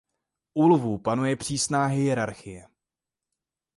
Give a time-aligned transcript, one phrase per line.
[0.53, 2.67] U lvů panuje přísná hierarchie.